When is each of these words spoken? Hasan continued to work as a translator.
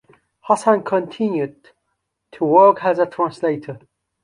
Hasan 0.47 0.81
continued 0.81 1.69
to 2.31 2.43
work 2.43 2.83
as 2.83 2.97
a 2.97 3.05
translator. 3.05 3.77